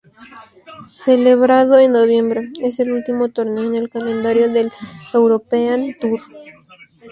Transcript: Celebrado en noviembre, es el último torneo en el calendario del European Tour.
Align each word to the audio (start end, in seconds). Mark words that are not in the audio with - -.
Celebrado 0.83 1.77
en 1.77 1.91
noviembre, 1.91 2.41
es 2.63 2.79
el 2.79 2.91
último 2.91 3.29
torneo 3.29 3.65
en 3.65 3.75
el 3.75 3.87
calendario 3.87 4.49
del 4.49 4.71
European 5.13 5.95
Tour. 5.99 6.19